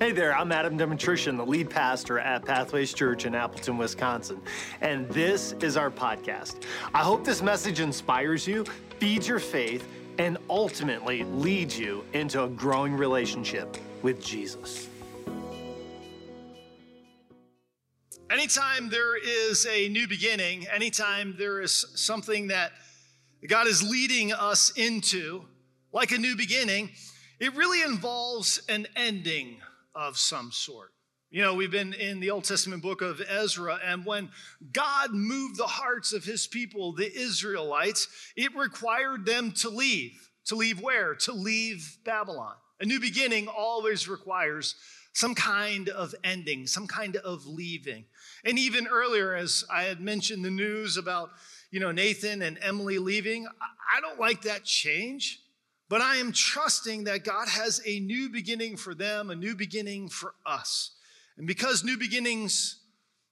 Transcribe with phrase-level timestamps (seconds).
[0.00, 4.40] Hey there, I'm Adam Demetrician, the lead pastor at Pathways Church in Appleton, Wisconsin,
[4.80, 6.62] and this is our podcast.
[6.94, 8.64] I hope this message inspires you,
[9.00, 9.88] feeds your faith,
[10.18, 14.88] and ultimately leads you into a growing relationship with Jesus.
[18.30, 22.70] Anytime there is a new beginning, anytime there is something that
[23.48, 25.44] God is leading us into,
[25.92, 26.90] like a new beginning,
[27.40, 29.56] it really involves an ending
[29.94, 30.92] of some sort.
[31.30, 34.30] You know, we've been in the Old Testament book of Ezra, and when
[34.72, 40.30] God moved the hearts of his people, the Israelites, it required them to leave.
[40.46, 41.14] To leave where?
[41.14, 42.54] To leave Babylon.
[42.80, 44.74] A new beginning always requires
[45.12, 48.04] some kind of ending, some kind of leaving.
[48.44, 51.30] And even earlier, as I had mentioned the news about,
[51.70, 55.40] you know, Nathan and Emily leaving, I don't like that change.
[55.88, 60.08] But I am trusting that God has a new beginning for them, a new beginning
[60.08, 60.90] for us.
[61.38, 62.80] And because new beginnings,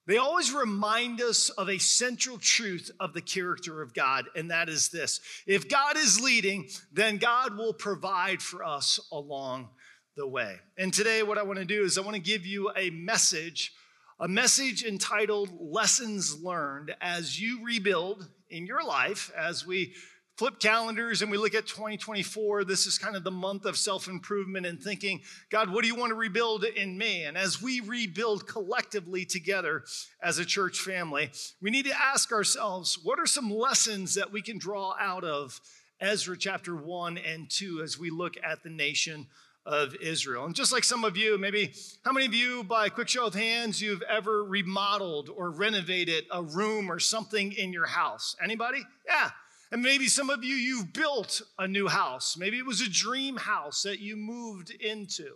[0.07, 4.69] they always remind us of a central truth of the character of God, and that
[4.69, 9.69] is this if God is leading, then God will provide for us along
[10.17, 10.57] the way.
[10.79, 13.73] And today, what I want to do is I want to give you a message,
[14.21, 19.93] a message entitled Lessons Learned as you rebuild in your life, as we
[20.37, 24.07] flip calendars and we look at 2024, this is kind of the month of self
[24.07, 25.21] improvement and thinking,
[25.51, 27.25] God, what do you want to rebuild in me?
[27.25, 29.85] And as we rebuild collectively together
[30.23, 34.43] as a church family, we need to ask ourselves, what are some lessons that we
[34.43, 35.61] can draw out of
[36.01, 39.27] Ezra chapter 1 and 2 as we look at the nation?
[39.69, 40.45] Of Israel.
[40.45, 43.35] And just like some of you, maybe how many of you, by quick show of
[43.35, 48.37] hands, you've ever remodeled or renovated a room or something in your house?
[48.41, 48.85] Anybody?
[49.05, 49.31] Yeah,
[49.73, 52.37] and maybe some of you, you've built a new house.
[52.37, 55.35] Maybe it was a dream house that you moved into.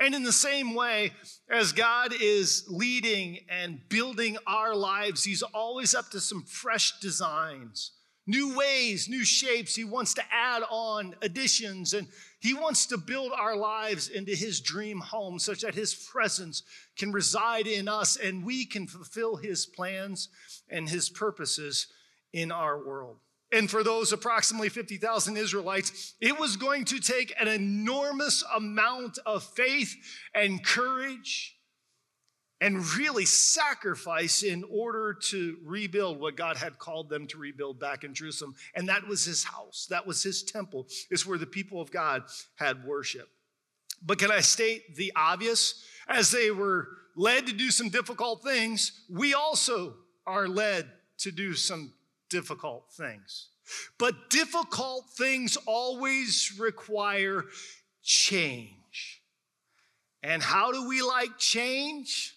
[0.00, 1.12] And in the same way,
[1.50, 7.92] as God is leading and building our lives, He's always up to some fresh designs,
[8.26, 9.74] new ways, new shapes.
[9.74, 12.06] He wants to add on additions, and
[12.38, 16.62] He wants to build our lives into His dream home such that His presence
[16.96, 20.28] can reside in us and we can fulfill His plans
[20.70, 21.88] and His purposes
[22.32, 23.18] in our world.
[23.50, 29.42] And for those approximately 50,000 Israelites, it was going to take an enormous amount of
[29.42, 29.94] faith
[30.34, 31.56] and courage
[32.60, 38.04] and really sacrifice in order to rebuild what God had called them to rebuild back
[38.04, 38.54] in Jerusalem.
[38.74, 42.24] And that was his house, that was his temple, is where the people of God
[42.56, 43.28] had worship.
[44.02, 45.84] But can I state the obvious?
[46.08, 49.94] As they were led to do some difficult things, we also
[50.26, 50.88] are led
[51.18, 51.92] to do some
[52.30, 53.48] difficult things.
[53.98, 57.44] But difficult things always require
[58.02, 59.22] change.
[60.22, 62.34] And how do we like change?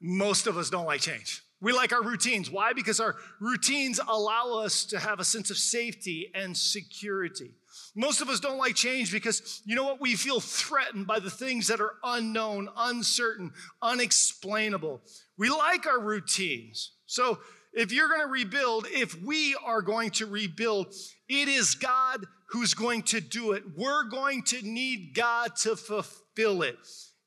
[0.00, 1.42] Most of us don't like change.
[1.60, 2.50] We like our routines.
[2.50, 2.72] Why?
[2.72, 7.50] Because our routines allow us to have a sense of safety and security.
[7.94, 10.00] Most of us don't like change because you know what?
[10.00, 13.52] We feel threatened by the things that are unknown, uncertain,
[13.82, 15.02] unexplainable.
[15.36, 16.92] We like our routines.
[17.06, 17.40] So
[17.72, 20.94] if you're going to rebuild, if we are going to rebuild,
[21.28, 23.62] it is God who's going to do it.
[23.76, 26.76] We're going to need God to fulfill it.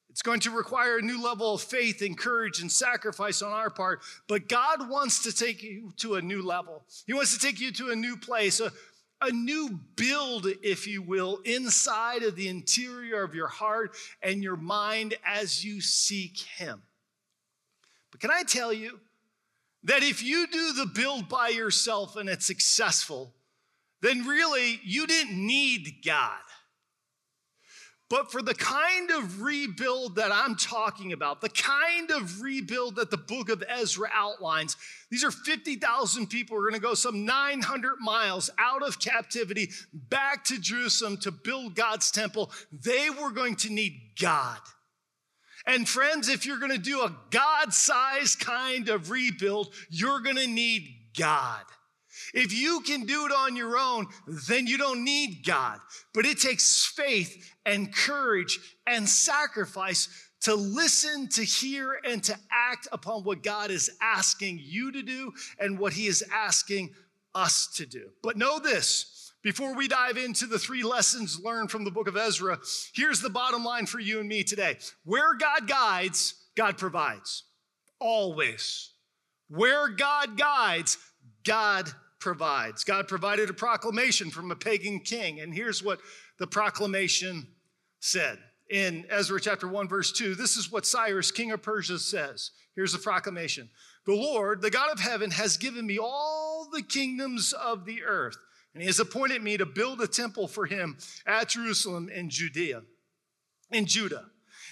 [0.09, 3.72] It's going to require a new level of faith and courage and sacrifice on our
[3.72, 6.84] part, but God wants to take you to a new level.
[7.08, 8.72] He wants to take you to a new place, a,
[9.22, 14.56] a new build, if you will, inside of the interior of your heart and your
[14.56, 16.84] mind as you seek Him.
[18.12, 19.00] But can I tell you,
[19.84, 23.34] that if you do the build by yourself and it's successful,
[24.02, 26.40] then really you didn't need God.
[28.10, 33.10] But for the kind of rebuild that I'm talking about, the kind of rebuild that
[33.10, 34.78] the book of Ezra outlines,
[35.10, 39.72] these are 50,000 people who are going to go some 900 miles out of captivity
[39.94, 42.52] back to Jerusalem to build God's temple.
[42.72, 44.60] They were going to need God.
[45.66, 50.36] And friends, if you're going to do a God sized kind of rebuild, you're going
[50.36, 51.64] to need God.
[52.34, 54.08] If you can do it on your own,
[54.48, 55.80] then you don't need God.
[56.14, 60.10] But it takes faith and courage and sacrifice
[60.42, 65.32] to listen, to hear, and to act upon what God is asking you to do
[65.60, 66.90] and what He is asking
[67.34, 68.10] us to do.
[68.22, 69.13] But know this
[69.43, 72.59] before we dive into the three lessons learned from the book of Ezra,
[72.93, 74.78] here's the bottom line for you and me today.
[75.03, 77.43] Where God guides, God provides.
[77.99, 78.91] Always.
[79.49, 80.97] Where God guides,
[81.43, 82.84] God provides.
[82.84, 85.99] God provided a proclamation from a pagan king, and here's what
[86.40, 87.47] the proclamation
[87.99, 92.51] said in Ezra chapter 1, verse 2, this is what Cyrus, king of Persia, says.
[92.75, 93.69] Here's the proclamation
[94.05, 98.37] The Lord, the God of heaven, has given me all the kingdoms of the earth,
[98.73, 102.84] and he has appointed me to build a temple for him at Jerusalem in Judea,
[103.72, 104.25] in Judah.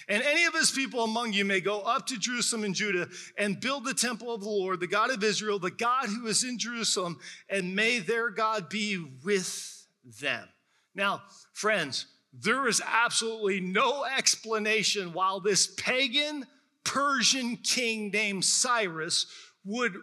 [0.08, 3.08] And any of his people among you may go up to Jerusalem and Judah
[3.38, 6.42] and build the temple of the Lord, the God of Israel, the God who is
[6.42, 7.18] in Jerusalem,
[7.48, 9.86] and may their God be with
[10.20, 10.48] them.
[10.94, 11.22] Now,
[11.52, 16.46] friends, there is absolutely no explanation why this pagan
[16.84, 19.26] Persian king named Cyrus
[19.64, 19.94] would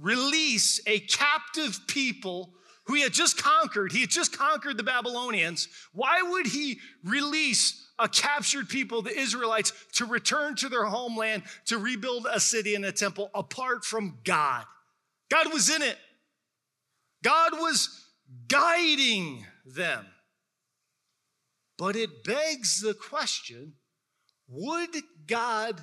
[0.00, 2.54] release a captive people
[2.86, 3.92] who he had just conquered.
[3.92, 5.68] He had just conquered the Babylonians.
[5.92, 11.78] Why would he release a captured people, the Israelites, to return to their homeland to
[11.78, 14.64] rebuild a city and a temple apart from God?
[15.30, 15.96] God was in it,
[17.22, 18.06] God was
[18.48, 20.06] guiding them.
[21.76, 23.74] But it begs the question
[24.48, 24.94] would
[25.26, 25.80] God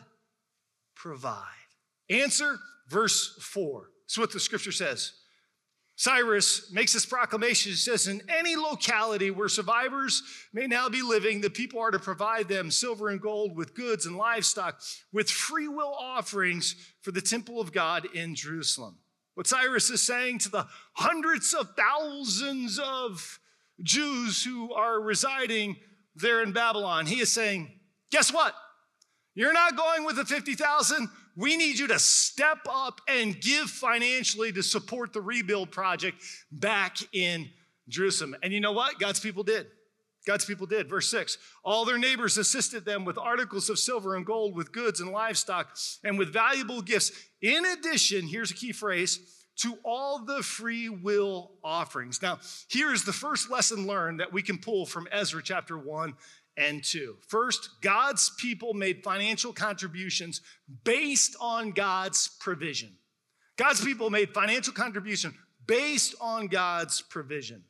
[0.96, 1.46] provide?
[2.10, 2.58] Answer
[2.88, 3.90] verse 4.
[4.04, 5.14] That's what the scripture says.
[6.02, 7.74] Cyrus makes this proclamation.
[7.74, 12.00] He says, In any locality where survivors may now be living, the people are to
[12.00, 14.82] provide them silver and gold with goods and livestock,
[15.14, 18.98] with free will offerings for the temple of God in Jerusalem.
[19.36, 23.40] What Cyrus is saying to the hundreds of thousands of
[23.84, 25.76] Jews who are residing
[26.16, 27.06] there in Babylon.
[27.06, 27.78] He is saying,
[28.10, 28.56] Guess what?
[29.36, 31.10] You're not going with the 50,000.
[31.36, 36.98] We need you to step up and give financially to support the rebuild project back
[37.14, 37.50] in
[37.88, 38.36] Jerusalem.
[38.44, 39.00] And you know what?
[39.00, 39.68] God's people did.
[40.26, 40.88] God's people did.
[40.90, 45.00] Verse 6 All their neighbors assisted them with articles of silver and gold, with goods
[45.00, 47.12] and livestock, and with valuable gifts.
[47.42, 49.20] In addition, here's a key phrase
[49.58, 52.22] to all the free will offerings.
[52.22, 52.40] Now,
[52.70, 56.16] here's the first lesson learned that we can pull from Ezra chapter 1
[56.62, 57.18] and 2.
[57.28, 60.42] First, God's people made financial contributions
[60.84, 62.96] based on God's provision.
[63.58, 65.34] God's people made financial contribution
[65.66, 67.64] based on God's provision.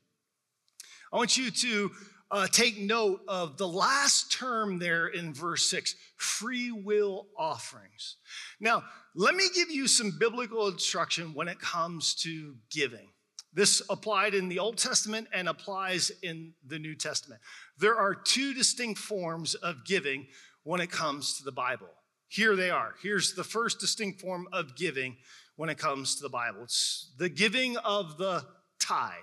[1.12, 1.92] I want you to
[2.32, 8.18] uh, take note of the last term there in verse 6 free will offerings.
[8.60, 8.84] Now,
[9.16, 13.10] let me give you some biblical instruction when it comes to giving.
[13.54, 17.42] This applied in the Old Testament and applies in the New Testament.
[17.78, 20.28] There are two distinct forms of giving
[20.64, 21.90] when it comes to the Bible.
[22.28, 22.96] Here they are.
[23.04, 25.18] Here's the first distinct form of giving
[25.58, 28.46] when it comes to the Bible it's the giving of the
[28.80, 29.14] tithe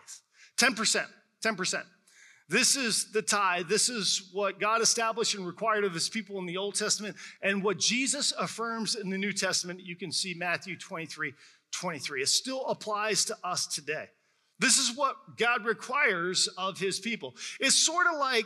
[0.58, 1.06] 10%.
[1.42, 1.82] 10%.
[2.48, 3.69] This is the tithe.
[3.69, 7.62] This is what God established and required of his people in the Old Testament, and
[7.62, 9.81] what Jesus affirms in the New Testament.
[9.81, 11.32] You can see Matthew 23
[11.70, 12.22] 23.
[12.22, 14.08] It still applies to us today.
[14.58, 17.34] This is what God requires of his people.
[17.60, 18.44] It's sort of like,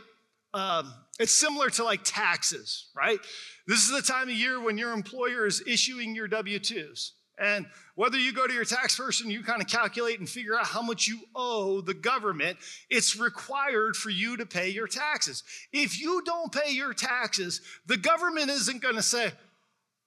[0.55, 3.19] um, it's similar to like taxes, right?
[3.67, 7.13] This is the time of year when your employer is issuing your W 2s.
[7.39, 10.67] And whether you go to your tax person, you kind of calculate and figure out
[10.67, 12.59] how much you owe the government,
[12.91, 15.43] it's required for you to pay your taxes.
[15.73, 19.33] If you don't pay your taxes, the government isn't going to say,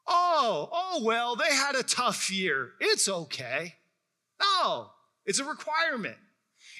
[0.08, 2.72] oh, oh, well, they had a tough year.
[2.80, 3.76] It's okay.
[4.40, 4.92] No,
[5.26, 6.18] it's a requirement.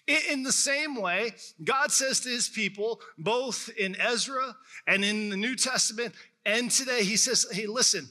[0.08, 1.34] In the same way,
[1.64, 4.56] God says to his people, both in Ezra
[4.86, 6.14] and in the New Testament
[6.46, 8.08] and today, he says, hey, listen,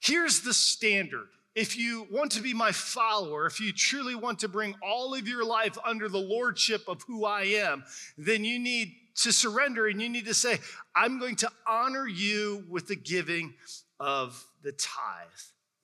[0.00, 4.48] here's the standard if you want to be my follower, if you truly want to
[4.48, 7.82] bring all of your life under the lordship of who I am,
[8.18, 10.58] then you need to surrender and you need to say,
[10.94, 13.54] I'm going to honor you with the giving
[13.98, 15.26] of the tithe.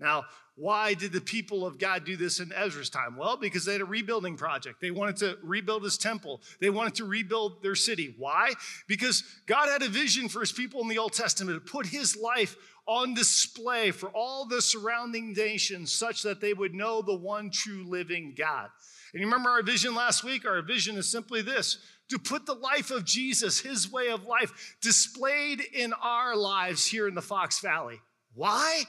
[0.02, 3.16] Now, why did the people of God do this in Ezra's time?
[3.16, 4.80] Well, because they had a rebuilding project.
[4.80, 8.14] They wanted to rebuild his temple, they wanted to rebuild their city.
[8.18, 8.52] Why?
[8.86, 12.16] Because God had a vision for his people in the Old Testament to put his
[12.16, 12.56] life
[12.86, 17.84] on display for all the surrounding nations such that they would know the one true
[17.88, 18.68] living God.
[19.12, 20.44] And you remember our vision last week?
[20.44, 21.78] Our vision is simply this
[22.08, 27.08] to put the life of Jesus, his way of life, displayed in our lives here
[27.08, 28.00] in the Fox Valley.
[28.34, 28.84] Why?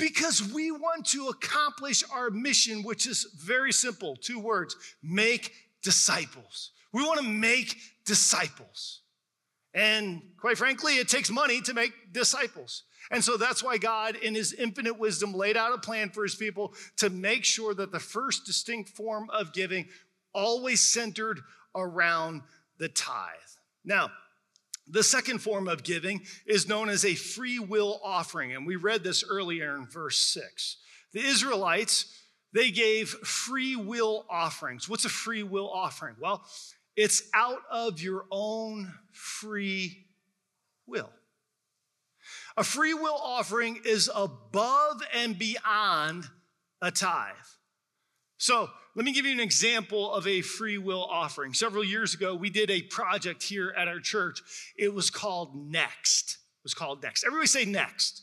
[0.00, 5.52] Because we want to accomplish our mission, which is very simple two words make
[5.82, 6.70] disciples.
[6.92, 7.76] We want to make
[8.06, 9.02] disciples.
[9.74, 12.84] And quite frankly, it takes money to make disciples.
[13.10, 16.34] And so that's why God, in his infinite wisdom, laid out a plan for his
[16.34, 19.86] people to make sure that the first distinct form of giving
[20.34, 21.40] always centered
[21.76, 22.42] around
[22.78, 23.36] the tithe.
[23.84, 24.10] Now,
[24.90, 29.02] the second form of giving is known as a free will offering, and we read
[29.02, 30.78] this earlier in verse 6.
[31.12, 32.06] The Israelites,
[32.52, 34.88] they gave free will offerings.
[34.88, 36.16] What's a free will offering?
[36.20, 36.44] Well,
[36.96, 40.06] it's out of your own free
[40.86, 41.10] will.
[42.56, 46.24] A free will offering is above and beyond
[46.82, 47.34] a tithe.
[48.40, 51.52] So, let me give you an example of a free will offering.
[51.52, 54.40] Several years ago, we did a project here at our church.
[54.78, 56.38] It was called Next.
[56.38, 57.22] It was called Next.
[57.22, 58.22] Everybody say Next.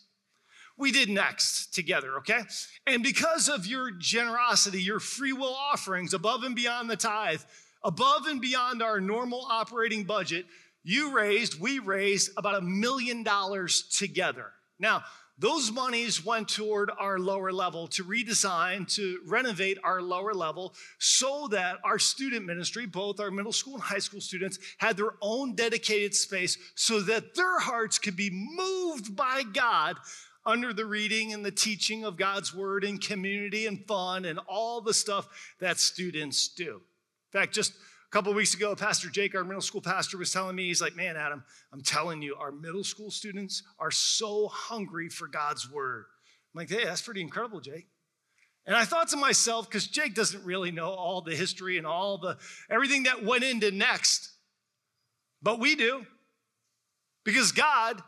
[0.75, 2.41] We did Next together, okay?
[2.87, 7.41] And because of your generosity, your free will offerings above and beyond the tithe,
[7.83, 10.47] above and beyond our normal operating budget,
[10.83, 14.47] you raised, we raised about a million dollars together.
[14.79, 15.03] Now,
[15.39, 21.47] those monies went toward our lower level to redesign, to renovate our lower level so
[21.51, 25.53] that our student ministry, both our middle school and high school students, had their own
[25.53, 29.97] dedicated space so that their hearts could be moved by God
[30.43, 34.81] under the reading and the teaching of God's word and community and fun and all
[34.81, 35.27] the stuff
[35.59, 36.81] that students do.
[37.33, 37.73] In fact, just
[38.09, 40.95] a couple weeks ago, Pastor Jake, our middle school pastor, was telling me, he's like,
[40.95, 46.05] Man, Adam, I'm telling you, our middle school students are so hungry for God's word.
[46.53, 47.87] I'm like, Hey, that's pretty incredible, Jake.
[48.65, 52.17] And I thought to myself, because Jake doesn't really know all the history and all
[52.17, 52.37] the
[52.69, 54.29] everything that went into next,
[55.41, 56.05] but we do.
[57.25, 58.01] Because God,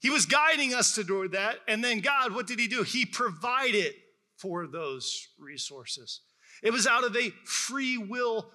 [0.00, 1.58] He was guiding us to do that.
[1.68, 2.82] And then God, what did He do?
[2.82, 3.94] He provided
[4.36, 6.20] for those resources.
[6.62, 8.50] It was out of a free will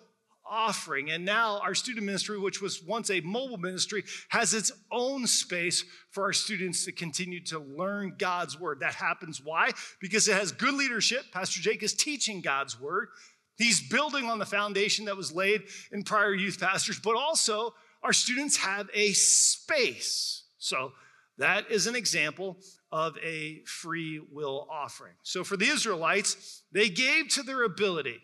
[0.50, 1.12] offering.
[1.12, 5.83] And now our student ministry, which was once a mobile ministry, has its own space
[6.12, 8.79] for our students to continue to learn God's word.
[8.81, 9.71] That happens why?
[10.00, 11.23] Because it has good leadership.
[11.31, 13.09] Pastor Jake is teaching God's word.
[13.57, 18.13] He's building on the foundation that was laid in prior youth pastors, but also our
[18.13, 20.43] students have a space.
[20.57, 20.91] So
[21.38, 22.57] that is an example
[22.91, 25.13] of a free will offering.
[25.23, 28.19] So for the Israelites, they gave to their ability.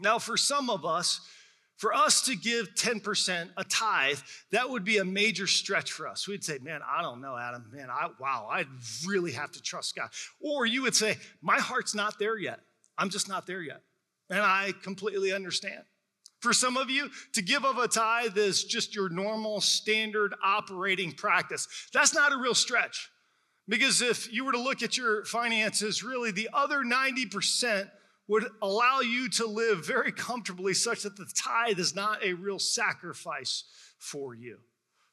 [0.00, 1.20] Now, for some of us,
[1.76, 4.18] for us to give 10% a tithe,
[4.50, 6.26] that would be a major stretch for us.
[6.26, 7.70] We'd say, man, I don't know, Adam.
[7.72, 8.64] Man, I, wow, I
[9.06, 10.08] really have to trust God.
[10.40, 12.60] Or you would say, my heart's not there yet.
[12.98, 13.80] I'm just not there yet.
[14.28, 15.84] And I completely understand.
[16.40, 21.12] For some of you, to give of a tithe is just your normal standard operating
[21.12, 21.66] practice.
[21.92, 23.08] That's not a real stretch.
[23.68, 27.90] Because if you were to look at your finances, really the other 90%
[28.28, 32.58] would allow you to live very comfortably, such that the tithe is not a real
[32.58, 33.64] sacrifice
[33.98, 34.58] for you.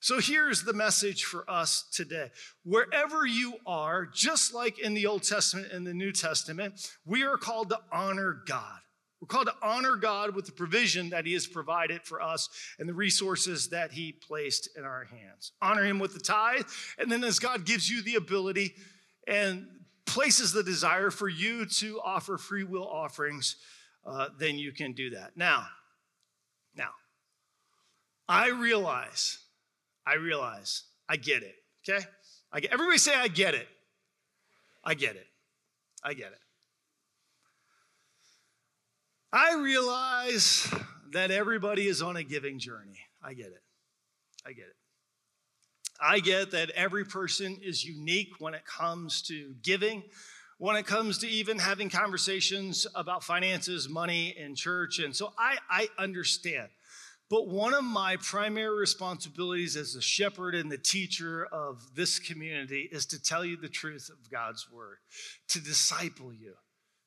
[0.01, 2.29] So here's the message for us today.
[2.63, 7.37] Wherever you are, just like in the Old Testament and the New Testament, we are
[7.37, 8.79] called to honor God.
[9.19, 12.87] We're called to honor God with the provision that He has provided for us and
[12.87, 15.53] the resources that He placed in our hands.
[15.61, 16.67] Honor Him with the tithe,
[16.99, 18.75] and then as God gives you the ability
[19.27, 19.65] and
[20.05, 23.55] places the desire for you to offer free will offerings,
[24.05, 25.35] uh, then you can do that.
[25.35, 25.65] Now,
[26.75, 26.89] now,
[28.27, 29.39] I realize,
[30.05, 31.55] I realize, I get it.
[31.87, 32.05] Okay,
[32.51, 32.73] I get.
[32.73, 33.67] Everybody say, I get it.
[34.83, 35.27] I get it.
[36.03, 36.39] I get it.
[39.33, 40.73] I realize
[41.11, 42.99] that everybody is on a giving journey.
[43.23, 43.63] I get it.
[44.45, 44.75] I get it.
[46.01, 50.03] I get that every person is unique when it comes to giving,
[50.57, 54.99] when it comes to even having conversations about finances, money, and church.
[54.99, 56.69] And so I, I understand.
[57.29, 62.87] But one of my primary responsibilities as a shepherd and the teacher of this community
[62.91, 64.97] is to tell you the truth of God's word,
[65.49, 66.53] to disciple you,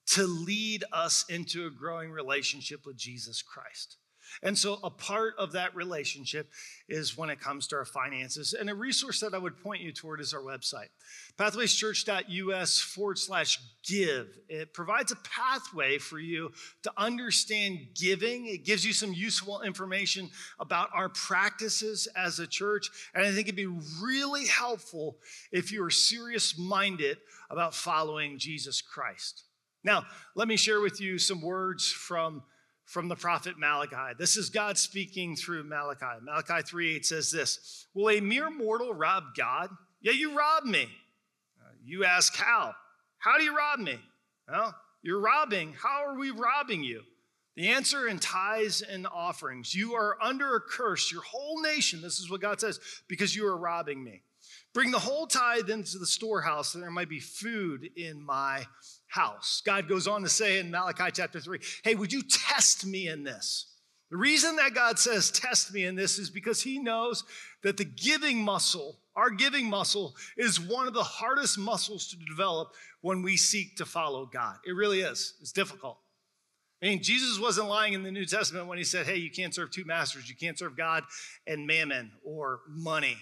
[0.09, 3.97] to lead us into a growing relationship with Jesus Christ.
[4.43, 6.51] And so, a part of that relationship
[6.89, 8.55] is when it comes to our finances.
[8.55, 10.89] And a resource that I would point you toward is our website,
[11.39, 14.39] pathwayschurch.us forward slash give.
[14.49, 18.47] It provides a pathway for you to understand giving.
[18.47, 20.31] It gives you some useful information
[20.61, 22.91] about our practices as a church.
[23.15, 23.67] And I think it'd be
[24.03, 25.17] really helpful
[25.53, 27.19] if you are serious minded
[27.51, 29.45] about following Jesus Christ.
[29.85, 30.05] Now,
[30.35, 32.43] let me share with you some words from
[32.89, 34.15] from the prophet Malachi.
[34.19, 36.21] This is God speaking through Malachi.
[36.23, 39.69] Malachi 3 8 says this Will a mere mortal rob God?
[40.01, 40.85] Yeah, you rob me.
[41.61, 42.75] Uh, you ask, How?
[43.19, 43.99] How do you rob me?
[44.49, 45.75] Well, you're robbing.
[45.81, 47.03] How are we robbing you?
[47.57, 49.75] The answer in tithes and offerings.
[49.75, 52.01] You are under a curse, your whole nation.
[52.01, 54.23] This is what God says, because you are robbing me.
[54.73, 58.65] Bring the whole tithe into the storehouse, that there might be food in my
[59.09, 59.63] house.
[59.65, 63.25] God goes on to say in Malachi chapter 3, hey, would you test me in
[63.25, 63.67] this?
[64.11, 67.25] The reason that God says test me in this is because he knows
[67.63, 72.75] that the giving muscle, our giving muscle, is one of the hardest muscles to develop
[73.03, 74.57] when we seek to follow God.
[74.67, 75.35] It really is.
[75.41, 75.99] It's difficult.
[76.83, 79.55] I mean, Jesus wasn't lying in the New Testament when he said, hey, you can't
[79.55, 80.29] serve two masters.
[80.29, 81.05] You can't serve God
[81.47, 83.19] and mammon or money.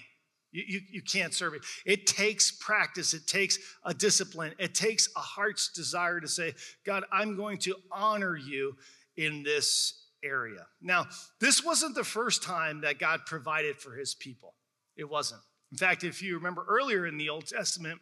[0.56, 1.62] You, you, you can't serve it.
[1.84, 6.54] It takes practice, it takes a discipline, it takes a heart's desire to say,
[6.86, 8.74] God, I'm going to honor you
[9.18, 10.66] in this area.
[10.80, 11.08] Now,
[11.42, 14.54] this wasn't the first time that God provided for his people.
[14.96, 15.42] It wasn't.
[15.72, 18.00] In fact, if you remember earlier in the Old Testament,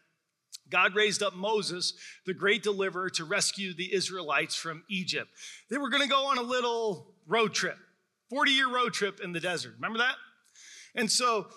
[0.70, 1.94] God raised up Moses,
[2.24, 5.28] the great deliverer, to rescue the Israelites from Egypt.
[5.70, 7.78] They were going to go on a little road trip,
[8.30, 9.74] 40 year road trip in the desert.
[9.74, 10.14] Remember that?
[10.94, 11.48] And so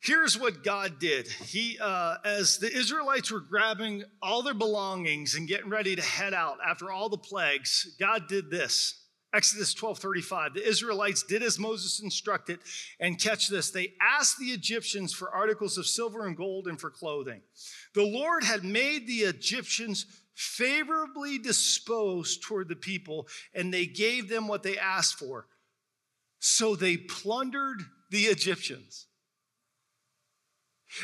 [0.00, 1.28] here's what God did.
[1.28, 6.34] He, uh, as the Israelites were grabbing all their belongings and getting ready to head
[6.34, 9.04] out after all the plagues, God did this.
[9.34, 10.54] Exodus 12 35.
[10.54, 12.60] The Israelites did as Moses instructed,
[12.98, 16.90] and catch this, they asked the Egyptians for articles of silver and gold and for
[16.90, 17.42] clothing.
[17.94, 24.48] The Lord had made the Egyptians favorably disposed toward the people, and they gave them
[24.48, 25.46] what they asked for.
[26.38, 29.06] So they plundered the Egyptians.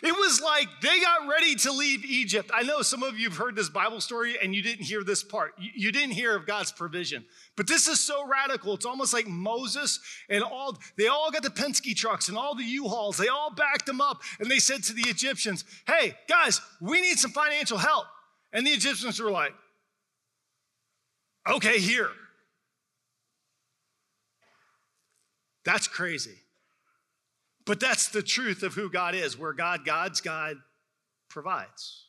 [0.03, 2.50] It was like they got ready to leave Egypt.
[2.55, 5.23] I know some of you have heard this Bible story and you didn't hear this
[5.23, 5.53] part.
[5.59, 7.25] You didn't hear of God's provision.
[7.55, 8.75] But this is so radical.
[8.75, 10.00] It's almost like Moses
[10.31, 13.19] and all, they all got the Penske trucks and all the U-Hauls.
[13.19, 17.19] They all backed them up and they said to the Egyptians, hey, guys, we need
[17.19, 18.07] some financial help.
[18.55, 19.53] And the Egyptians were like,
[21.47, 22.11] okay, here.
[25.64, 26.38] That's crazy.
[27.66, 29.38] But that's the truth of who God is.
[29.38, 30.56] Where God God's God
[31.28, 32.04] provides.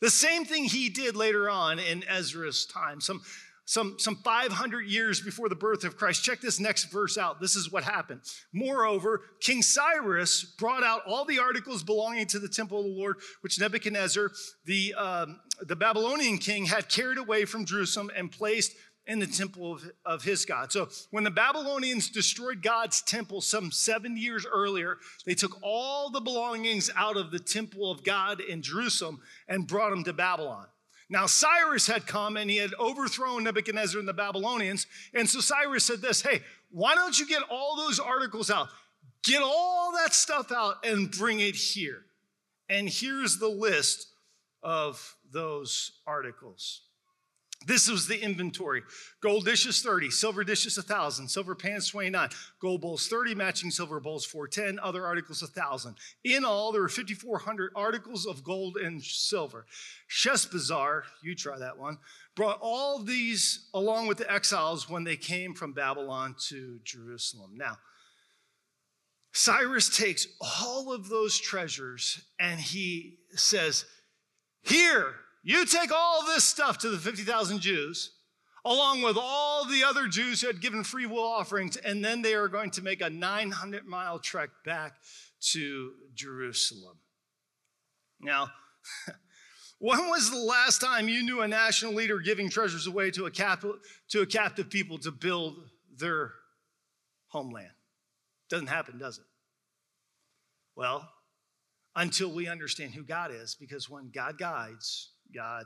[0.00, 3.22] The same thing he did later on in Ezra's time, some,
[3.64, 6.22] some, some 500 years before the birth of Christ.
[6.22, 7.40] Check this next verse out.
[7.40, 8.20] This is what happened.
[8.52, 13.16] Moreover, King Cyrus brought out all the articles belonging to the temple of the Lord,
[13.40, 14.30] which Nebuchadnezzar,
[14.66, 18.72] the, um, the Babylonian king, had carried away from Jerusalem and placed
[19.06, 20.72] in the temple of, of his God.
[20.72, 26.20] So when the Babylonians destroyed God's temple some seven years earlier, they took all the
[26.20, 30.66] belongings out of the temple of God in Jerusalem and brought them to Babylon.
[31.08, 34.86] Now, Cyrus had come and he had overthrown Nebuchadnezzar and the Babylonians.
[35.14, 38.68] And so Cyrus said this Hey, why don't you get all those articles out?
[39.22, 42.02] Get all that stuff out and bring it here.
[42.68, 44.08] And here's the list
[44.62, 46.82] of those articles.
[47.64, 48.82] This was the inventory.
[49.20, 52.28] Gold dishes 30, silver dishes 1,000, silver pans 29,
[52.60, 55.96] gold bowls 30, matching silver bowls 410, other articles 1,000.
[56.22, 59.64] In all, there were 5,400 articles of gold and silver.
[60.08, 61.98] Sheshbazzar, you try that one,
[62.34, 67.52] brought all these along with the exiles when they came from Babylon to Jerusalem.
[67.56, 67.78] Now,
[69.32, 73.84] Cyrus takes all of those treasures and he says,
[74.62, 75.14] Here,
[75.46, 78.10] you take all this stuff to the 50,000 Jews,
[78.64, 82.34] along with all the other Jews who had given free will offerings, and then they
[82.34, 84.94] are going to make a 900 mile trek back
[85.52, 86.96] to Jerusalem.
[88.20, 88.48] Now,
[89.78, 93.30] when was the last time you knew a national leader giving treasures away to a,
[93.30, 93.62] cap-
[94.08, 95.58] to a captive people to build
[95.96, 96.32] their
[97.28, 97.70] homeland?
[98.50, 99.24] Doesn't happen, does it?
[100.74, 101.08] Well,
[101.94, 105.64] until we understand who God is, because when God guides, God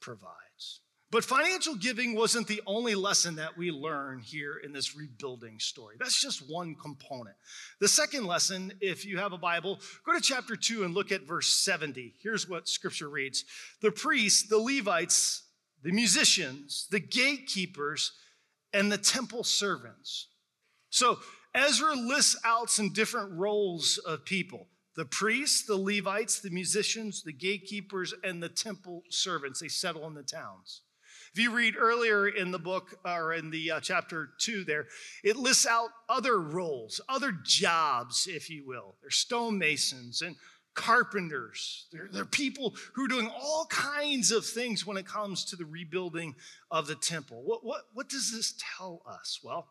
[0.00, 0.80] provides.
[1.10, 5.94] But financial giving wasn't the only lesson that we learn here in this rebuilding story.
[5.96, 7.36] That's just one component.
[7.78, 11.22] The second lesson, if you have a Bible, go to chapter 2 and look at
[11.22, 12.14] verse 70.
[12.20, 13.44] Here's what scripture reads
[13.80, 15.44] The priests, the Levites,
[15.84, 18.10] the musicians, the gatekeepers,
[18.72, 20.26] and the temple servants.
[20.90, 21.20] So
[21.54, 27.32] Ezra lists out some different roles of people the priests, the Levites, the musicians, the
[27.32, 29.60] gatekeepers, and the temple servants.
[29.60, 30.82] They settle in the towns.
[31.32, 34.86] If you read earlier in the book or in the uh, chapter two there,
[35.24, 38.94] it lists out other roles, other jobs, if you will.
[39.00, 40.36] They're stonemasons and
[40.74, 41.86] carpenters.
[41.92, 45.66] They're, they're people who are doing all kinds of things when it comes to the
[45.66, 46.36] rebuilding
[46.70, 47.42] of the temple.
[47.44, 49.40] What, what, what does this tell us?
[49.42, 49.66] Well,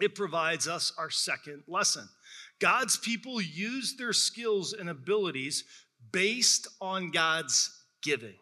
[0.00, 2.08] it provides us our second lesson.
[2.60, 5.64] God's people use their skills and abilities
[6.12, 7.70] based on God's
[8.02, 8.36] giving.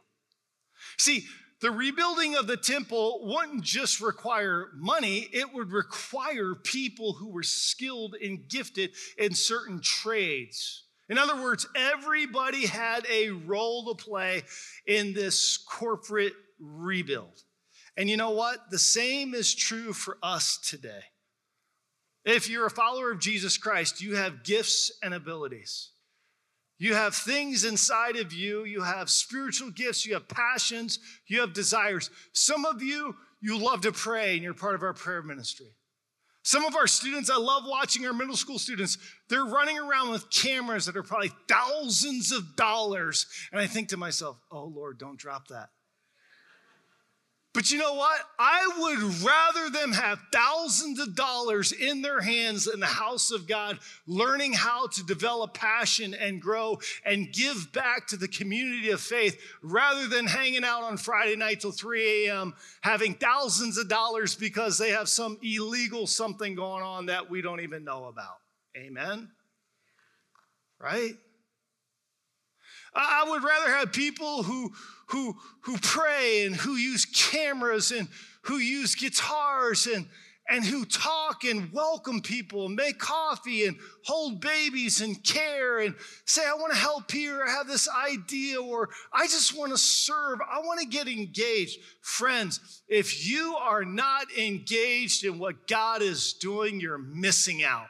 [0.98, 1.26] See,
[1.60, 7.42] the rebuilding of the temple wouldn't just require money, it would require people who were
[7.42, 10.84] skilled and gifted in certain trades.
[11.08, 14.42] In other words, everybody had a role to play
[14.86, 17.42] in this corporate rebuild.
[17.96, 18.70] And you know what?
[18.70, 21.02] The same is true for us today.
[22.28, 25.92] If you're a follower of Jesus Christ, you have gifts and abilities.
[26.78, 28.66] You have things inside of you.
[28.66, 30.04] You have spiritual gifts.
[30.04, 30.98] You have passions.
[31.26, 32.10] You have desires.
[32.34, 35.68] Some of you, you love to pray and you're part of our prayer ministry.
[36.42, 38.98] Some of our students, I love watching our middle school students,
[39.30, 43.24] they're running around with cameras that are probably thousands of dollars.
[43.52, 45.70] And I think to myself, oh Lord, don't drop that.
[47.54, 48.20] But you know what?
[48.38, 53.48] I would rather them have thousands of dollars in their hands in the house of
[53.48, 59.00] God, learning how to develop passion and grow and give back to the community of
[59.00, 64.34] faith rather than hanging out on Friday night till 3 a.m., having thousands of dollars
[64.34, 68.38] because they have some illegal something going on that we don't even know about.
[68.76, 69.30] Amen?
[70.78, 71.14] Right?
[72.94, 74.72] I would rather have people who,
[75.08, 78.08] who, who pray and who use cameras and
[78.42, 80.06] who use guitars and,
[80.48, 85.94] and who talk and welcome people and make coffee and hold babies and care and
[86.24, 89.78] say, I want to help here, I have this idea, or I just want to
[89.78, 91.78] serve, I want to get engaged.
[92.00, 97.88] Friends, if you are not engaged in what God is doing, you're missing out.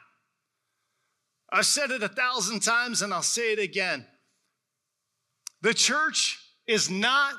[1.51, 4.05] I've said it a thousand times and I'll say it again.
[5.61, 7.33] The church is not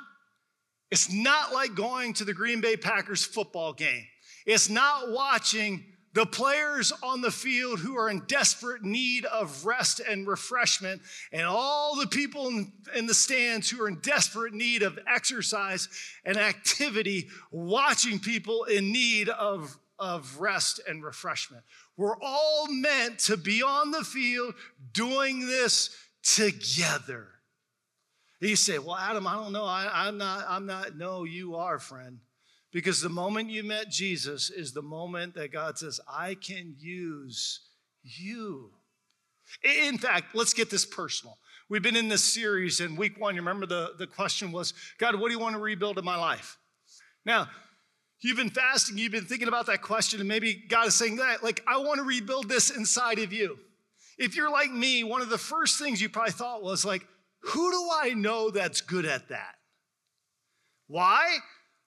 [0.91, 4.05] it's not like going to the Green Bay Packers football game.
[4.45, 10.01] It's not watching the players on the field who are in desperate need of rest
[10.01, 11.01] and refreshment,
[11.33, 15.89] and all the people in, in, the stands who are in desperate need of exercise
[16.25, 21.63] and activity, watching people in need of, of rest and refreshment.
[21.97, 24.55] We're all meant to be on the field
[24.93, 27.29] doing this together.
[28.41, 29.65] You say, Well, Adam, I don't know.
[29.65, 30.97] I, am not, I'm not.
[30.97, 32.19] No, you are, friend.
[32.73, 37.61] Because the moment you met Jesus is the moment that God says, I can use
[38.03, 38.71] you.
[39.65, 41.37] In fact, let's get this personal.
[41.69, 43.35] We've been in this series in week one.
[43.35, 46.17] You remember the, the question was, God, what do you want to rebuild in my
[46.17, 46.57] life?
[47.25, 47.49] Now,
[48.21, 51.43] you've been fasting, you've been thinking about that question, and maybe God is saying that,
[51.43, 53.59] like, I want to rebuild this inside of you.
[54.17, 57.07] If you're like me, one of the first things you probably thought was, like,
[57.41, 59.55] who do I know that's good at that?
[60.87, 61.39] Why?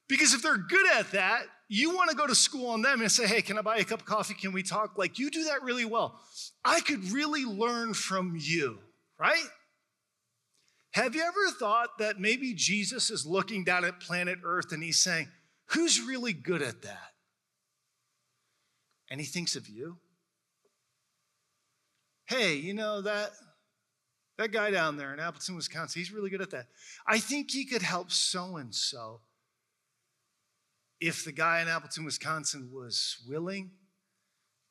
[0.07, 3.11] Because if they're good at that, you want to go to school on them and
[3.11, 4.33] say, hey, can I buy a cup of coffee?
[4.33, 4.97] Can we talk?
[4.97, 6.19] Like, you do that really well.
[6.63, 8.79] I could really learn from you,
[9.19, 9.45] right?
[10.91, 14.99] Have you ever thought that maybe Jesus is looking down at planet Earth and he's
[14.99, 15.27] saying,
[15.69, 17.11] who's really good at that?
[19.09, 19.97] And he thinks of you.
[22.25, 23.31] Hey, you know that
[24.37, 26.67] that guy down there in Appleton, Wisconsin, he's really good at that.
[27.05, 29.21] I think he could help so and so
[31.03, 33.71] if the guy in Appleton, Wisconsin was willing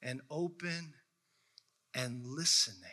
[0.02, 0.94] and open
[1.94, 2.88] and listening.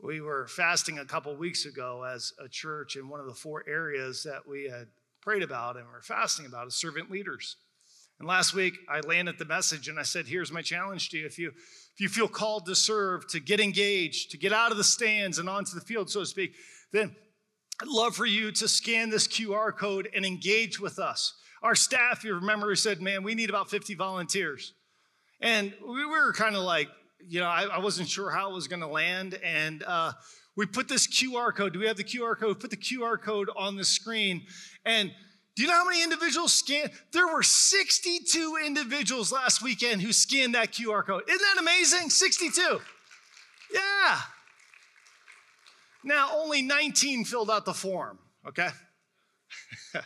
[0.00, 3.64] We were fasting a couple weeks ago as a church in one of the four
[3.68, 4.88] areas that we had
[5.20, 7.56] prayed about and we're fasting about is servant leaders.
[8.18, 11.26] And last week, I landed the message and I said, Here's my challenge to you.
[11.26, 11.52] If you,
[11.98, 15.40] if you feel called to serve, to get engaged, to get out of the stands
[15.40, 16.54] and onto the field, so to speak,
[16.92, 17.12] then
[17.82, 21.34] I'd love for you to scan this QR code and engage with us.
[21.60, 24.74] Our staff, you remember, said, Man, we need about 50 volunteers.
[25.40, 26.86] And we were kind of like,
[27.26, 29.34] you know, I, I, wasn't sure how it was going to land.
[29.42, 30.12] And uh,
[30.56, 31.72] we put this QR code.
[31.72, 32.60] Do we have the QR code?
[32.60, 34.42] Put the QR code on the screen.
[34.84, 35.10] And
[35.58, 36.92] do you know how many individuals scanned?
[37.10, 41.24] There were 62 individuals last weekend who scanned that QR code.
[41.28, 42.10] Isn't that amazing?
[42.10, 42.78] 62.
[43.74, 44.18] Yeah.
[46.04, 48.68] Now, only 19 filled out the form, okay?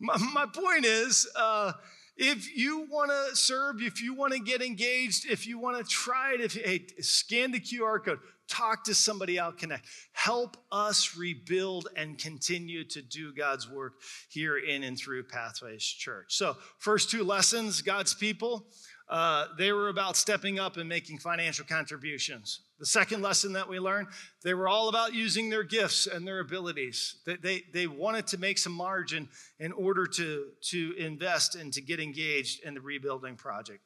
[0.00, 1.74] my, my, point is uh,
[2.16, 5.84] if you want to serve, if you want to get engaged, if you want to
[5.84, 8.18] try it, if hey, scan the QR code,
[8.48, 9.86] talk to somebody out, connect.
[10.12, 13.94] Help us rebuild and continue to do God's work
[14.28, 16.36] here in and through Pathways Church.
[16.36, 18.66] So, first two lessons God's people,
[19.08, 22.62] uh, they were about stepping up and making financial contributions.
[22.78, 24.08] The second lesson that we learned,
[24.42, 27.16] they were all about using their gifts and their abilities.
[27.24, 29.28] They, they, they wanted to make some margin
[29.60, 33.80] in order to, to invest and to get engaged in the rebuilding project.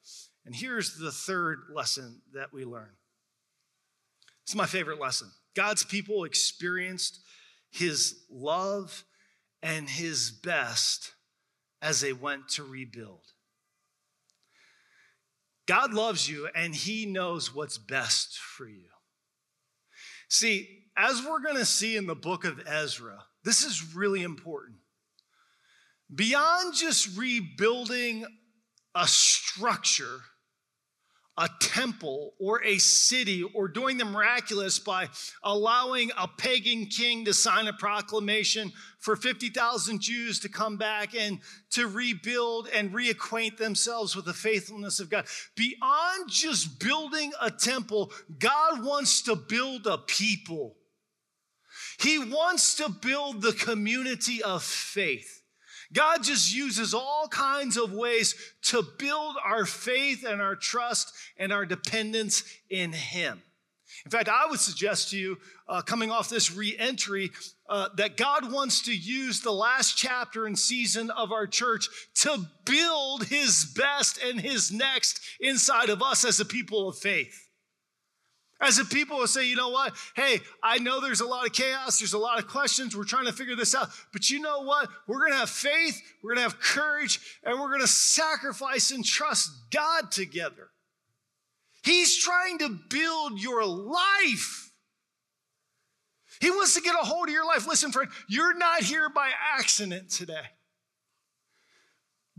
[0.45, 2.95] And here's the third lesson that we learned
[4.51, 5.31] it's my favorite lesson.
[5.55, 7.21] God's people experienced
[7.69, 9.05] his love
[9.63, 11.13] and his best
[11.81, 13.21] as they went to rebuild.
[15.69, 18.89] God loves you and he knows what's best for you.
[20.27, 24.79] See, as we're going to see in the book of Ezra, this is really important.
[26.13, 28.25] Beyond just rebuilding
[28.93, 30.19] a structure,
[31.37, 35.07] a temple or a city or doing the miraculous by
[35.43, 41.39] allowing a pagan king to sign a proclamation for 50,000 Jews to come back and
[41.71, 45.25] to rebuild and reacquaint themselves with the faithfulness of God.
[45.55, 50.75] Beyond just building a temple, God wants to build a people.
[51.99, 55.40] He wants to build the community of faith.
[55.93, 61.51] God just uses all kinds of ways to build our faith and our trust and
[61.51, 63.41] our dependence in Him.
[64.05, 67.29] In fact, I would suggest to you, uh, coming off this re entry,
[67.69, 72.45] uh, that God wants to use the last chapter and season of our church to
[72.65, 77.50] build His best and His next inside of us as a people of faith.
[78.61, 79.95] As a people will say, you know what?
[80.15, 83.25] Hey, I know there's a lot of chaos, there's a lot of questions, we're trying
[83.25, 83.89] to figure this out.
[84.13, 84.87] But you know what?
[85.07, 90.11] We're gonna have faith, we're gonna have courage, and we're gonna sacrifice and trust God
[90.11, 90.69] together.
[91.83, 94.71] He's trying to build your life.
[96.39, 97.67] He wants to get a hold of your life.
[97.67, 100.45] Listen, friend, you're not here by accident today.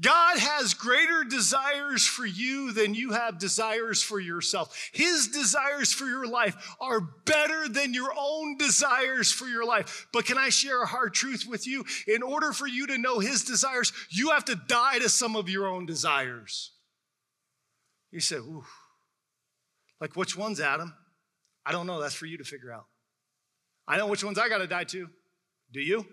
[0.03, 4.91] God has greater desires for you than you have desires for yourself.
[4.93, 10.09] His desires for your life are better than your own desires for your life.
[10.13, 11.85] But can I share a hard truth with you?
[12.09, 15.49] In order for you to know His desires, you have to die to some of
[15.49, 16.73] your own desires.
[18.11, 18.65] You say, Ooh,
[20.01, 20.93] like which ones, Adam?
[21.65, 22.01] I don't know.
[22.01, 22.87] That's for you to figure out.
[23.87, 25.09] I know which ones I got to die to.
[25.73, 26.05] Do you?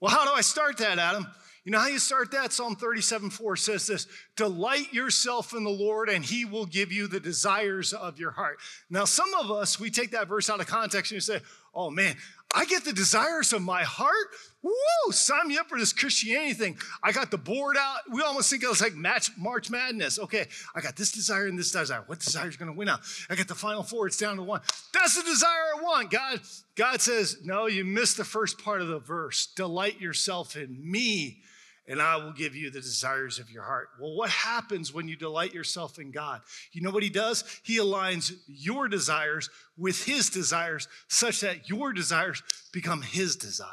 [0.00, 1.26] Well, how do I start that, Adam?
[1.66, 2.52] You know how you start that?
[2.52, 7.08] Psalm 37 4 says this Delight yourself in the Lord, and he will give you
[7.08, 8.58] the desires of your heart.
[8.88, 11.40] Now, some of us, we take that verse out of context and we say,
[11.74, 12.14] Oh man,
[12.54, 14.28] I get the desires of my heart.
[14.62, 15.10] Woo!
[15.10, 16.78] Sign me up for this Christianity thing.
[17.02, 17.98] I got the board out.
[18.12, 20.20] We almost think it was like match, March Madness.
[20.20, 22.04] Okay, I got this desire and this desire.
[22.06, 23.00] What desire is going to win out?
[23.28, 24.06] I got the final four.
[24.06, 24.60] It's down to one.
[24.94, 26.12] That's the desire I want.
[26.12, 26.40] God,
[26.76, 29.48] God says, no, you missed the first part of the verse.
[29.56, 31.42] Delight yourself in me
[31.88, 33.88] and I will give you the desires of your heart.
[34.00, 36.40] Well, what happens when you delight yourself in God?
[36.72, 37.44] You know what He does?
[37.62, 43.70] He aligns your desires with His desires such that your desires become His desire.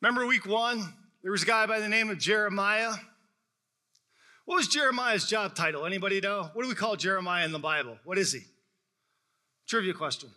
[0.00, 0.94] Remember week one?
[1.22, 2.92] There was a guy by the name of Jeremiah.
[4.44, 5.84] What was Jeremiah's job title?
[5.84, 6.50] Anybody know?
[6.52, 7.98] What do we call Jeremiah in the Bible?
[8.04, 8.40] What is he?
[9.68, 10.30] Trivia question.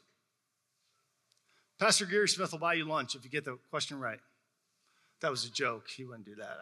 [1.82, 4.20] Pastor Gary Smith will buy you lunch if you get the question right.
[5.22, 5.90] That was a joke.
[5.90, 6.58] He wouldn't do that.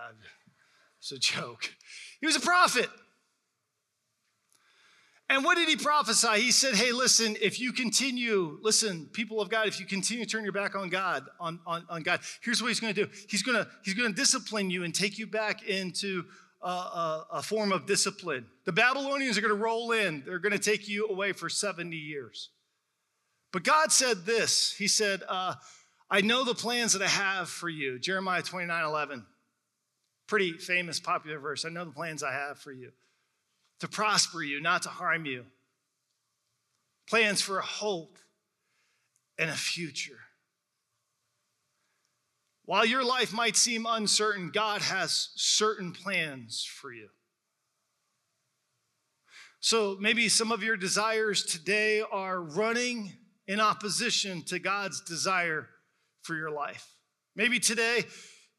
[0.98, 1.76] It's a joke.
[2.22, 2.88] He was a prophet.
[5.30, 6.42] And what did he prophesy?
[6.42, 10.32] He said, Hey, listen, if you continue, listen, people of God, if you continue to
[10.32, 13.12] turn your back on God, on, on, on God, here's what he's going to do.
[13.28, 16.24] He's going to he's to discipline you and take you back into
[16.62, 18.46] a, a, a form of discipline.
[18.64, 21.94] The Babylonians are going to roll in, they're going to take you away for 70
[21.96, 22.52] years.
[23.52, 25.56] But God said this He said, uh,
[26.10, 28.00] I know the plans that I have for you.
[28.00, 29.26] Jeremiah 29 11.
[30.28, 31.66] Pretty famous, popular verse.
[31.66, 32.92] I know the plans I have for you
[33.80, 35.46] to prosper you, not to harm you.
[37.08, 38.18] Plans for a hope
[39.38, 40.20] and a future.
[42.66, 47.10] While your life might seem uncertain, God has certain plans for you.
[49.60, 53.14] So maybe some of your desires today are running
[53.50, 55.68] in opposition to God's desire
[56.22, 56.88] for your life.
[57.36, 58.04] Maybe today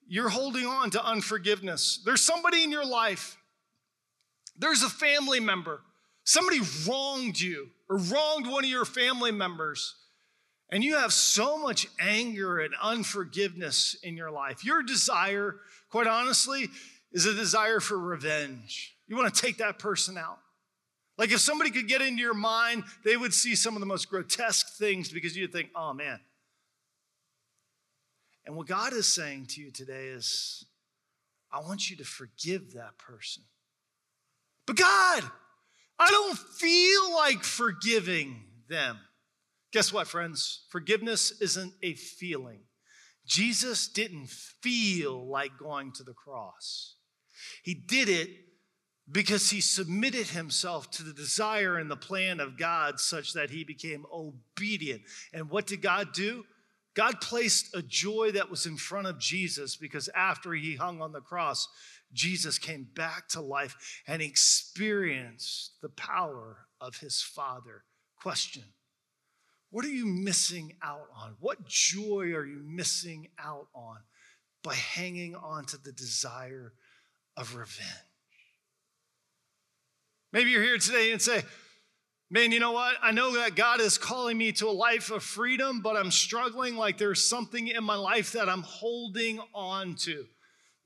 [0.08, 2.02] you're holding on to unforgiveness.
[2.04, 3.38] There's somebody in your life,
[4.58, 5.80] there's a family member,
[6.24, 9.94] somebody wronged you or wronged one of your family members.
[10.72, 14.64] And you have so much anger and unforgiveness in your life.
[14.64, 15.56] Your desire,
[15.88, 16.68] quite honestly,
[17.12, 18.96] is a desire for revenge.
[19.08, 20.38] You want to take that person out.
[21.20, 24.08] Like if somebody could get into your mind, they would see some of the most
[24.08, 26.18] grotesque things because you'd think, oh man.
[28.46, 30.64] And what God is saying to you today is,
[31.52, 33.42] I want you to forgive that person.
[34.66, 35.24] But God,
[35.98, 38.98] I don't feel like forgiving them.
[39.72, 40.62] Guess what, friends?
[40.70, 42.60] Forgiveness isn't a feeling.
[43.26, 46.94] Jesus didn't feel like going to the cross,
[47.62, 48.30] He did it
[49.10, 53.64] because he submitted himself to the desire and the plan of God such that he
[53.64, 55.02] became obedient.
[55.32, 56.44] And what did God do?
[56.94, 61.12] God placed a joy that was in front of Jesus because after he hung on
[61.12, 61.68] the cross,
[62.12, 67.84] Jesus came back to life and experienced the power of his Father.
[68.20, 68.64] Question
[69.70, 71.36] What are you missing out on?
[71.38, 73.98] What joy are you missing out on
[74.62, 76.72] by hanging on to the desire
[77.36, 78.09] of revenge.
[80.32, 81.42] Maybe you're here today and say,
[82.32, 82.94] Man, you know what?
[83.02, 86.76] I know that God is calling me to a life of freedom, but I'm struggling
[86.76, 90.26] like there's something in my life that I'm holding on to.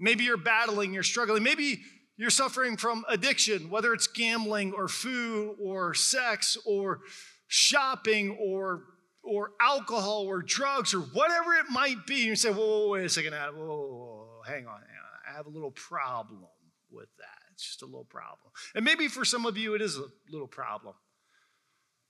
[0.00, 1.42] Maybe you're battling, you're struggling.
[1.42, 1.83] Maybe
[2.16, 7.00] you're suffering from addiction, whether it's gambling or food or sex or
[7.46, 8.85] shopping or,
[9.22, 12.24] or alcohol or drugs or whatever it might be.
[12.24, 14.80] You say, whoa, whoa, wait a second, whoa, whoa, whoa, hang on.
[15.28, 16.46] I have a little problem
[16.90, 17.43] with that.
[17.55, 18.51] It's just a little problem.
[18.75, 20.95] And maybe for some of you, it is a little problem.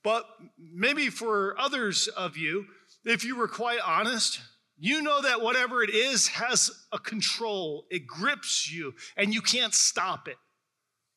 [0.03, 0.25] But
[0.59, 2.67] maybe for others of you,
[3.05, 4.41] if you were quite honest,
[4.79, 9.75] you know that whatever it is has a control, it grips you, and you can't
[9.75, 10.37] stop it.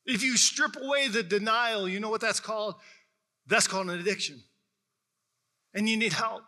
[0.05, 2.75] If you strip away the denial, you know what that's called?
[3.47, 4.41] That's called an addiction.
[5.73, 6.43] And you need help.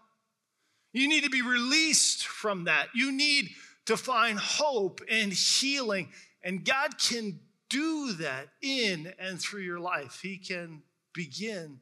[0.93, 2.87] You need to be released from that.
[2.93, 3.49] You need
[3.85, 6.09] to find hope and healing.
[6.43, 10.19] And God can do that in and through your life.
[10.21, 10.81] He can
[11.13, 11.79] begin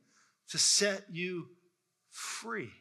[0.50, 1.47] to set you
[2.10, 2.71] free.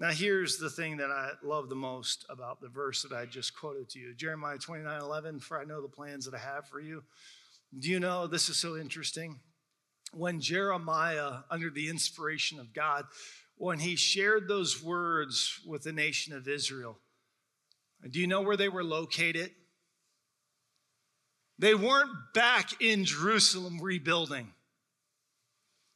[0.00, 3.56] Now, here's the thing that I love the most about the verse that I just
[3.56, 6.78] quoted to you Jeremiah 29 11, for I know the plans that I have for
[6.78, 7.02] you.
[7.76, 9.40] Do you know this is so interesting?
[10.12, 13.04] When Jeremiah, under the inspiration of God,
[13.56, 16.98] when he shared those words with the nation of Israel,
[18.08, 19.50] do you know where they were located?
[21.58, 24.52] They weren't back in Jerusalem rebuilding.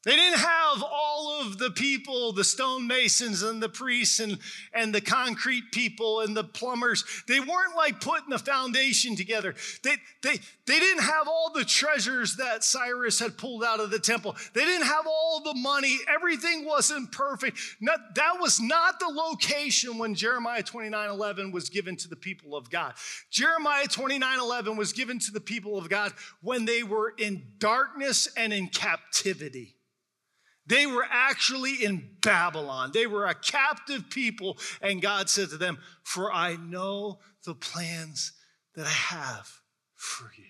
[0.04, 4.36] They didn't have all of the people, the stonemasons and the priests and,
[4.74, 7.04] and the concrete people and the plumbers.
[7.28, 9.54] They weren't like putting the foundation together.
[9.84, 14.00] They, they, they didn't have all the treasures that Cyrus had pulled out of the
[14.00, 14.34] temple.
[14.54, 15.98] They didn't have all the money.
[16.12, 17.58] Everything wasn't perfect.
[17.80, 22.56] Not, that was not the location when Jeremiah 29 11 was given to the people
[22.56, 22.94] of God.
[23.30, 28.28] Jeremiah 29 11 was given to the people of God when they were in darkness
[28.36, 29.76] and in captivity.
[30.66, 32.90] They were actually in Babylon.
[32.94, 34.58] They were a captive people.
[34.80, 38.32] And God said to them, For I know the plans
[38.76, 39.48] that I have
[39.96, 40.44] for you.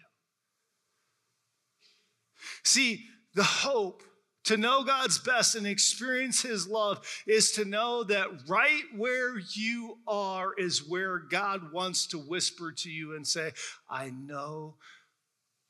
[2.65, 4.03] See, the hope
[4.45, 9.99] to know God's best and experience His love is to know that right where you
[10.07, 13.53] are is where God wants to whisper to you and say,
[13.89, 14.77] I know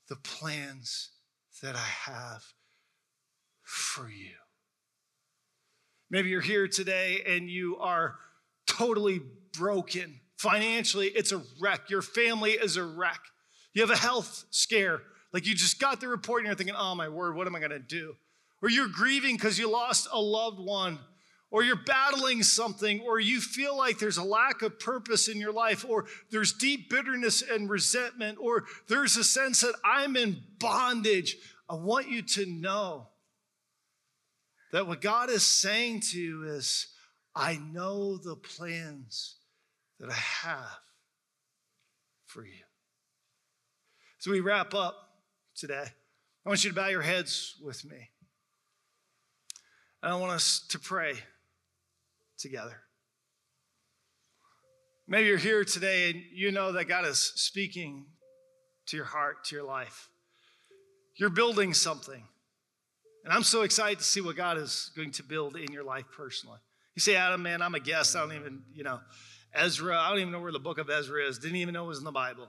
[0.09, 1.11] the plans
[1.62, 2.42] that I have
[3.72, 4.35] for you.
[6.11, 8.16] Maybe you're here today and you are
[8.66, 9.22] totally
[9.56, 10.20] broken.
[10.37, 11.88] Financially, it's a wreck.
[11.88, 13.20] Your family is a wreck.
[13.72, 15.00] You have a health scare.
[15.32, 17.61] Like you just got the report and you're thinking, oh my word, what am I
[17.61, 18.14] going to do?
[18.61, 20.98] Or you're grieving because you lost a loved one.
[21.50, 25.52] Or you're battling something, or you feel like there's a lack of purpose in your
[25.52, 31.37] life, or there's deep bitterness and resentment, or there's a sense that I'm in bondage.
[31.68, 33.08] I want you to know
[34.72, 36.88] that what God is saying to you is,
[37.35, 39.37] I know the plans
[40.00, 40.80] that I have
[42.26, 42.64] for you.
[44.18, 44.96] So we wrap up
[45.54, 45.85] today.
[46.44, 48.11] I want you to bow your heads with me.
[50.02, 51.14] And I want us to pray
[52.38, 52.76] together.
[55.06, 58.06] Maybe you're here today and you know that God is speaking
[58.87, 60.08] to your heart, to your life.
[61.16, 62.24] You're building something.
[63.24, 66.06] And I'm so excited to see what God is going to build in your life
[66.16, 66.58] personally.
[66.94, 68.16] You say, Adam, man, I'm a guest.
[68.16, 69.00] I don't even, you know,
[69.54, 71.38] Ezra, I don't even know where the book of Ezra is.
[71.38, 72.48] Didn't even know it was in the Bible.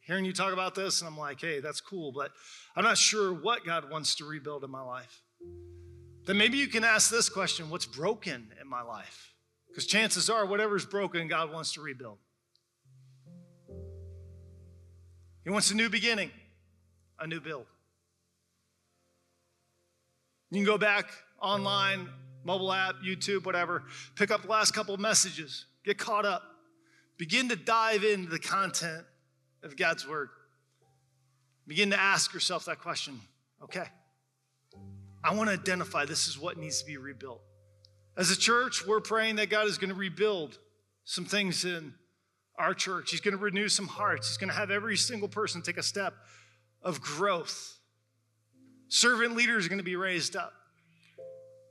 [0.00, 2.30] Hearing you talk about this, and I'm like, hey, that's cool, but
[2.76, 5.22] I'm not sure what God wants to rebuild in my life.
[6.26, 9.32] Then maybe you can ask this question what's broken in my life?
[9.68, 12.18] Because chances are, whatever's broken, God wants to rebuild.
[15.44, 16.30] He wants a new beginning,
[17.18, 17.66] a new build.
[20.54, 22.08] You can go back online,
[22.44, 23.82] mobile app, YouTube, whatever,
[24.14, 26.44] pick up the last couple of messages, get caught up,
[27.18, 29.04] begin to dive into the content
[29.64, 30.28] of God's Word.
[31.66, 33.20] Begin to ask yourself that question
[33.64, 33.86] okay,
[35.24, 37.40] I want to identify this is what needs to be rebuilt.
[38.16, 40.58] As a church, we're praying that God is going to rebuild
[41.04, 41.94] some things in
[42.60, 43.10] our church.
[43.10, 44.28] He's going to renew some hearts.
[44.28, 46.14] He's going to have every single person take a step
[46.80, 47.78] of growth
[48.88, 50.52] Servant leaders are going to be raised up.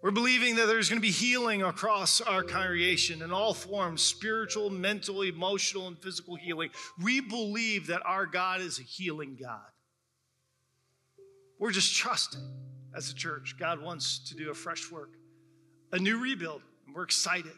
[0.03, 4.69] We're believing that there's going to be healing across our congregation in all forms spiritual,
[4.69, 6.71] mental, emotional, and physical healing.
[7.01, 9.61] We believe that our God is a healing God.
[11.57, 12.41] We're just trusting
[12.93, 13.55] as a church.
[13.57, 15.11] God wants to do a fresh work,
[15.93, 17.53] a new rebuild, and we're excited.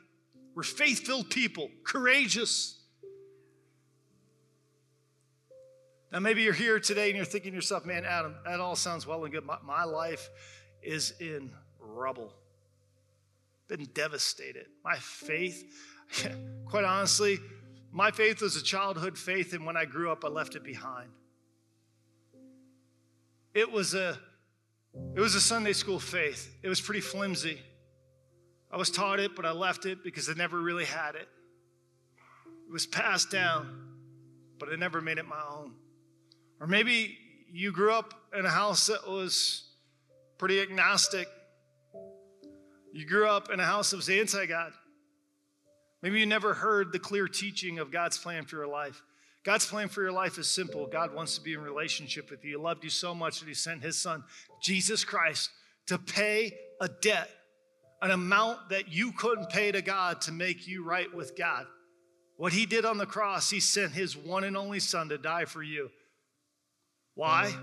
[0.53, 2.79] We're faith filled people, courageous.
[6.15, 9.05] Now, maybe you're here today and you're thinking to yourself, man, Adam, that all sounds
[9.05, 9.43] well and good.
[9.43, 10.29] My, my life
[10.81, 12.31] is in rubble,
[13.67, 14.67] been devastated.
[14.81, 15.65] My faith,
[16.67, 17.37] quite honestly,
[17.91, 21.09] my faith was a childhood faith, and when I grew up, I left it behind.
[23.53, 24.17] It was a
[25.13, 26.49] it was a Sunday school faith.
[26.63, 27.59] It was pretty flimsy.
[28.71, 31.27] I was taught it, but I left it because I never really had it.
[32.69, 33.97] It was passed down,
[34.57, 35.73] but I never made it my own.
[36.59, 37.17] Or maybe
[37.51, 39.63] you grew up in a house that was
[40.37, 41.27] pretty agnostic.
[42.93, 44.71] You grew up in a house that was anti God.
[46.01, 49.01] Maybe you never heard the clear teaching of God's plan for your life.
[49.43, 50.87] God's plan for your life is simple.
[50.87, 52.51] God wants to be in relationship with you.
[52.51, 54.23] He loved you so much that He sent His Son,
[54.61, 55.49] Jesus Christ,
[55.87, 56.51] to pay
[56.81, 57.29] a debt,
[58.01, 61.67] an amount that you couldn't pay to God to make you right with God.
[62.37, 65.45] What He did on the cross, He sent His one and only Son to die
[65.45, 65.89] for you.
[67.15, 67.53] Why?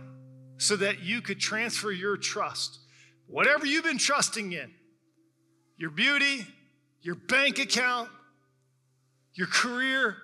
[0.57, 2.79] So that you could transfer your trust,
[3.27, 4.71] whatever you've been trusting in,
[5.77, 6.47] your beauty,
[7.03, 8.09] your bank account,
[9.35, 10.17] your career,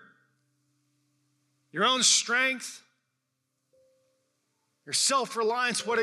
[1.72, 2.82] your own strength,
[4.86, 4.94] your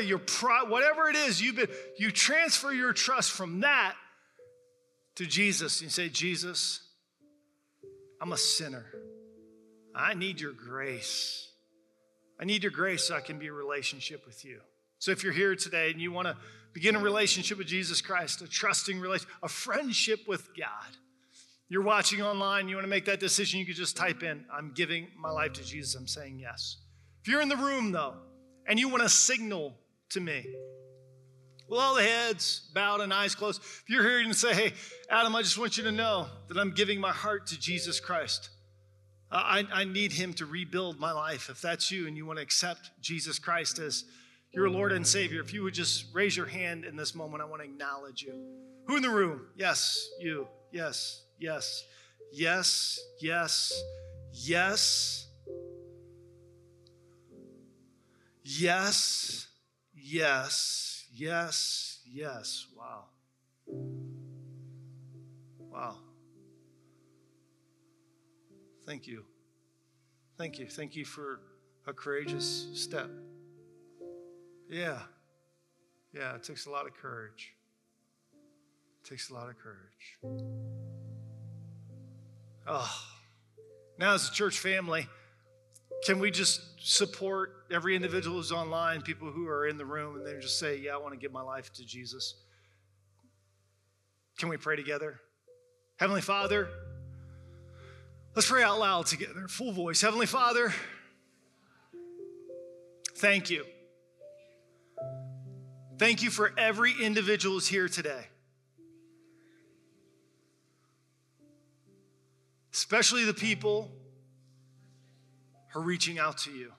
[0.00, 1.68] your pride, whatever it is, you've been,
[1.98, 3.96] you transfer your trust from that
[5.16, 5.82] to Jesus.
[5.82, 6.80] You say, Jesus,
[8.20, 8.86] I'm a sinner.
[9.94, 11.50] I need your grace.
[12.40, 14.60] I need your grace so I can be a relationship with you.
[14.98, 16.36] So if you're here today and you want to
[16.72, 20.96] begin a relationship with Jesus Christ, a trusting relationship, a friendship with God,
[21.68, 24.72] you're watching online, you want to make that decision, you could just type in, I'm
[24.74, 25.94] giving my life to Jesus.
[25.94, 26.76] I'm saying yes.
[27.22, 28.14] If you're in the room, though,
[28.68, 29.74] and you want to signal
[30.10, 30.46] to me,
[31.68, 34.72] with all the heads bowed and eyes closed, if you're here and say, Hey,
[35.10, 38.50] Adam, I just want you to know that I'm giving my heart to Jesus Christ.
[39.30, 41.48] I, I need him to rebuild my life.
[41.50, 44.04] If that's you and you want to accept Jesus Christ as
[44.52, 47.46] your Lord and Savior, if you would just raise your hand in this moment, I
[47.46, 48.34] want to acknowledge you.
[48.86, 49.46] Who in the room?
[49.56, 50.46] Yes, you.
[50.70, 51.84] Yes, yes,
[52.32, 53.82] yes, yes,
[54.32, 55.26] yes,
[58.44, 59.48] yes,
[59.94, 62.66] yes, yes, yes.
[62.76, 63.04] Wow.
[65.58, 65.96] Wow.
[68.86, 69.24] Thank you.
[70.38, 70.66] Thank you.
[70.66, 71.40] Thank you for
[71.86, 73.10] a courageous step.
[74.70, 75.00] Yeah.
[76.14, 77.52] Yeah, it takes a lot of courage.
[79.02, 80.18] It takes a lot of courage.
[82.66, 83.02] Oh.
[83.98, 85.08] Now, as a church family,
[86.04, 90.26] can we just support every individual who's online, people who are in the room, and
[90.26, 92.34] they just say, Yeah, I want to give my life to Jesus?
[94.38, 95.20] Can we pray together?
[95.96, 96.68] Heavenly Father,
[98.36, 100.00] let's pray out loud together, full voice.
[100.00, 100.72] Heavenly Father,
[103.16, 103.64] thank you.
[105.98, 108.26] Thank you for every individual who's here today.
[112.76, 113.90] especially the people
[115.72, 116.70] who are reaching out to you.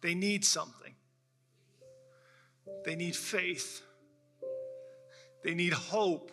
[0.00, 0.94] They need something,
[2.86, 3.82] they need faith,
[5.42, 6.32] they need hope,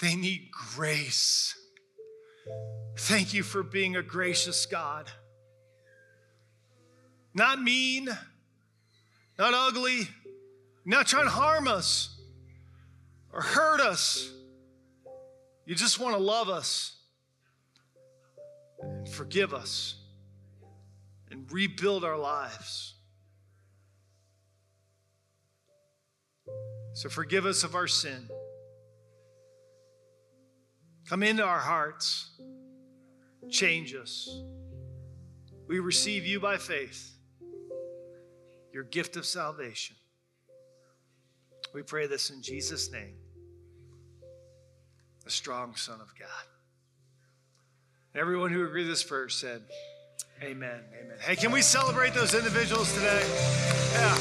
[0.00, 1.54] they need grace.
[2.96, 5.10] Thank you for being a gracious God.
[7.34, 8.08] Not mean,
[9.38, 10.08] not ugly,
[10.84, 12.18] not trying to harm us
[13.32, 14.32] or hurt us
[15.70, 16.96] you just want to love us
[18.82, 19.94] and forgive us
[21.30, 22.94] and rebuild our lives.
[26.94, 28.28] So forgive us of our sin.
[31.10, 32.30] Come into our hearts,
[33.50, 34.30] change us.
[35.66, 37.16] We receive you by faith,
[38.72, 39.96] your gift of salvation.
[41.74, 43.16] We pray this in Jesus' name
[45.24, 46.28] the strong Son of God.
[48.14, 49.62] Everyone who agreed this prayer said,
[50.40, 50.78] Amen.
[50.96, 51.16] Amen.
[51.18, 53.26] Hey, can we celebrate those individuals today?
[53.94, 54.16] Yeah.